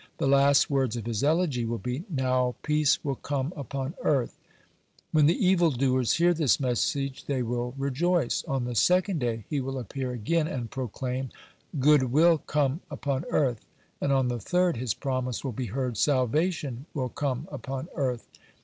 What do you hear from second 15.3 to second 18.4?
will be heard: "Salvation will come upon earth."